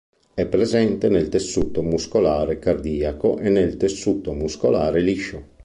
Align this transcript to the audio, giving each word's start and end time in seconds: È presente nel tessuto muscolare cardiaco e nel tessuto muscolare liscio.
È 0.33 0.47
presente 0.47 1.09
nel 1.09 1.29
tessuto 1.29 1.83
muscolare 1.83 2.57
cardiaco 2.57 3.37
e 3.37 3.49
nel 3.49 3.77
tessuto 3.77 4.33
muscolare 4.33 4.99
liscio. 4.99 5.45